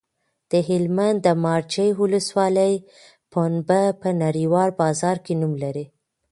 د 0.51 0.53
هلمند 0.69 1.17
د 1.25 1.27
مارجې 1.43 1.87
ولسوالۍ 2.01 2.73
پنبه 3.31 3.83
په 4.01 4.09
نړیوال 4.23 4.69
بازار 4.81 5.17
کې 5.25 5.33
نوم 5.41 5.53
لري. 5.63 5.85